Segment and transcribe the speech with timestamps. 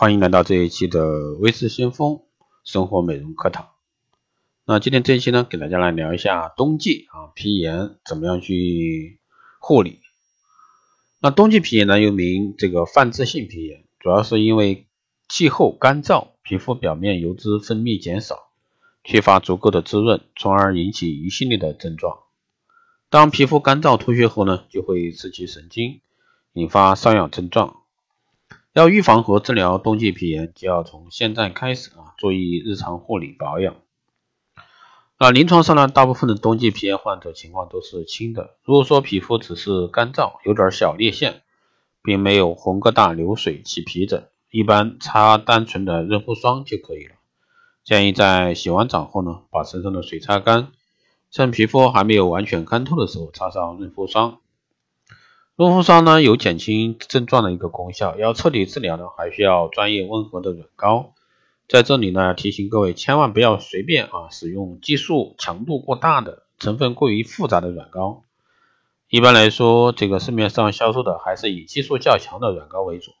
[0.00, 2.22] 欢迎来到这一期的微视先锋
[2.64, 3.68] 生活美容课堂。
[4.64, 9.20] 那今天这一期呢，给大家来聊一下冬季啊皮炎怎么样去
[9.58, 10.00] 护理。
[11.18, 14.86] 那冬季皮炎呢，又名这个泛质性皮炎，主要是因为
[15.28, 18.48] 气候干燥，皮肤表面油脂分泌减少，
[19.04, 22.20] 缺乏足够的滋润，从而引起一系列的症状。
[23.10, 26.00] 当皮肤干燥脱屑后呢，就会刺激神经，
[26.54, 27.79] 引发瘙痒症状。
[28.72, 33.74] 要预防和治疗冬季皮炎，就要从现在开始啊，注意日常护理保养。
[35.18, 38.56] 那临床上呢，大部分的冬季皮炎患者情况都是轻的。
[38.62, 41.42] 如果说皮肤只是干燥，有点小裂线，
[42.00, 47.16] 并没有红疙瘩、流水、起皮疹，一般擦单纯的润肤霜就可以了。
[47.82, 50.70] 建议在洗完澡后呢，把身上的水擦干，
[51.32, 54.38] 趁皮肤还没有完全干透的时候，擦上润肤霜。
[55.60, 61.12] 润肤霜呢有减轻症状的一个功效，要彻底治疗呢，还需要专业温和的软膏。
[61.68, 68.22] 在这里呢，提醒各位千万不要随便啊使用激素强度过大的、成分过于复杂的软膏。
[69.10, 73.12] 一般来说，这个市面上销售的还是以激素较强的软膏为主。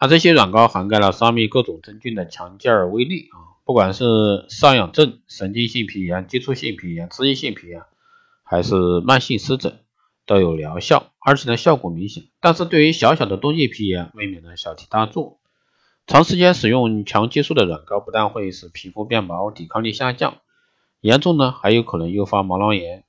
[0.00, 7.82] 那这些软膏涵盖了杀灭各种真菌的强劲儿威力啊，不管是瘙痒症、神经性皮炎、接触性皮炎、脂溢性皮炎，
[8.42, 9.80] 还是慢性湿疹。
[10.26, 12.24] 都有疗效，而且呢效果明显。
[12.40, 15.38] 但是对于小小的冬季皮炎，未免呢小题大做。
[16.06, 20.38] 长时间使用强激素的软膏，不但会使皮肤变薄、抵抗力下降，
[21.00, 23.04] 严重呢还有可能诱发毛囊炎。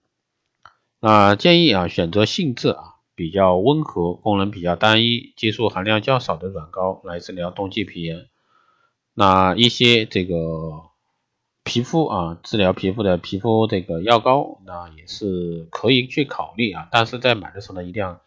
[0.99, 8.27] 那建议啊选择性质啊比较温和、功能比较单一、激素含量较少的软膏来治疗冬季皮炎。
[9.13, 10.94] 那一些这个。
[11.65, 16.87] 皮肤啊，治疗皮肤的皮肤这个药膏，那也是可以去考虑啊。
[16.91, 18.21] 但是在买的时候呢，一定要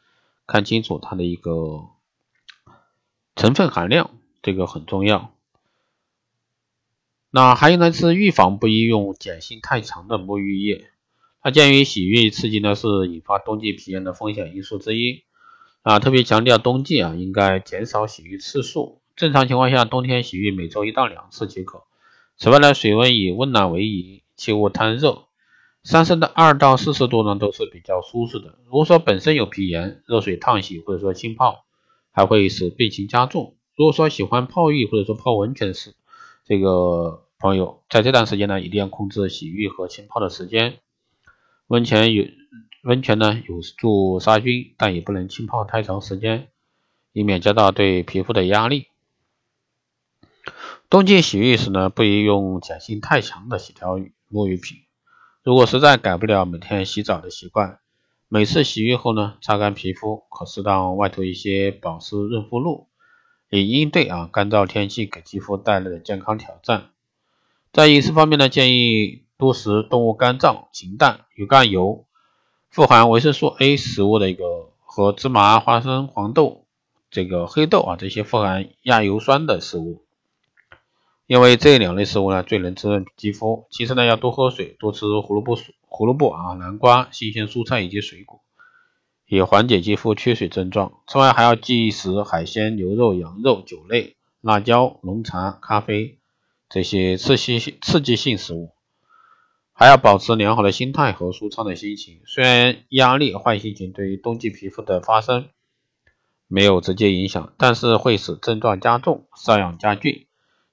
[0.47, 1.87] 看清楚它的一个
[3.37, 4.11] 成分含量，
[4.43, 5.33] 这个很重要。
[7.31, 10.91] 那还有呢是预防不宜用碱性太强的沐浴液。
[11.41, 15.23] 它鉴于洗浴刺激呢是引发冬季皮炎的风险因素之一
[15.83, 19.01] 啊，特别强调冬季啊应该减少洗浴次数。
[19.15, 21.85] 正常情况下，冬天洗浴每周一到两次即可。
[22.39, 25.25] 此外呢，水温以温暖为宜，切勿贪热。
[25.83, 28.61] 上升的二到四十度呢，都是比较舒适的。
[28.65, 31.65] 如果说本身有皮炎，热水烫洗或者说浸泡，
[32.13, 33.57] 还会使病情加重。
[33.75, 35.97] 如果说喜欢泡浴或者说泡温泉时，
[36.45, 40.79] 这个朋友在这段时间呢，一定要控制洗浴和浸泡的时间。
[41.67, 42.25] 温泉有
[42.85, 46.47] 温泉呢有助杀菌，但也不能浸泡太长时间，
[47.13, 48.87] 以免加大对皮肤的压力。
[50.91, 53.99] 冬季洗浴时呢，不宜用碱性太强的洗条
[54.33, 54.79] 沐浴品。
[55.43, 57.81] 如果实在改不了每天洗澡的习惯，
[58.27, 62.89] 每次洗浴后呢，擦干皮肤，可适当外涂一些保湿润肤露，
[63.51, 66.89] 以应对啊干燥天气给肌肤带来的健康挑战。
[67.71, 72.07] 在饮食方面呢，建议多食动物肝脏、禽蛋、鱼肝油、
[72.71, 76.65] 富含维生素 A 食物的一个和芝麻、花生、黄豆、
[77.11, 80.07] 这个黑豆啊这些富含亚油酸的食物。
[81.29, 88.41] 因为这两类食物呢最能滋润肌肤，其次呢要多喝水，多吃胡萝卜、胡萝卜啊、南瓜、新鲜蔬菜以及水果，
[89.27, 90.95] 以缓解肌肤缺水症状。
[91.07, 96.17] 此外还要忌食海鲜、牛肉、羊肉、酒类、辣椒、浓茶、咖啡
[96.71, 98.71] 这些刺激性刺激性食物，
[99.75, 102.23] 还要保持良好的心态和舒畅的心情。
[102.25, 105.51] 虽然压力、坏心情对于冬季皮肤的发生
[106.47, 110.28] 没有直接影响，但是会使症状加重、瘙痒加剧。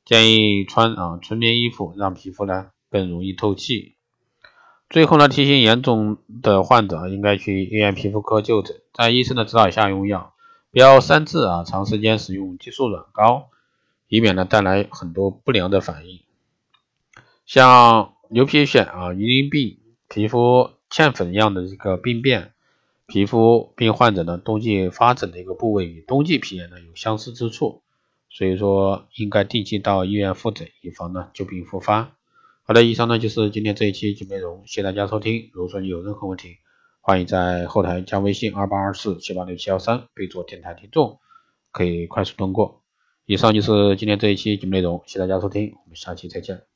[0.06, 3.96] 建议穿啊纯棉衣服，让皮肤呢更容易透气。
[4.88, 10.36] 最后呢，提醒严重的患者应该去医院皮肤科就诊，在医生的指导下用药，
[10.72, 13.50] 不要擅自啊长时间使用激素软膏，
[14.08, 16.22] 以免呢带来很多不良的反应。
[17.48, 22.54] 像牛皮癣啊、鱼鳞病、皮肤欠粉一样的一个病变，
[23.08, 27.82] 皮肤病患者呢冬季发疹的一个部位与冬季皮炎呢有相似之处。
[28.38, 32.12] 所以说，应该定期到医院复诊，以防呢旧病复发。
[32.64, 35.50] 好的，以上呢就是今天这一期节目内容，谢谢大家收听。
[35.54, 36.58] 如果说你有任何问题，
[37.00, 41.20] 欢迎在后台加微信二八二四七八六七幺三，备注电台听众，
[41.72, 42.82] 可以快速通过。
[43.26, 46.75] 以上就是今天这一期节目内容，谢谢大家收听，我们下期再见。